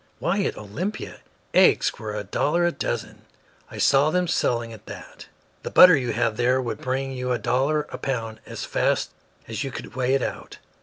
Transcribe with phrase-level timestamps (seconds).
[0.17, 1.19] "Why, at Olympia,
[1.53, 3.21] eggs were a dollar a dozen.
[3.69, 5.27] I saw them selling at that.
[5.61, 9.11] The butter you have there would bring you a dollar a pound as fast
[9.47, 10.57] as you could weigh it out.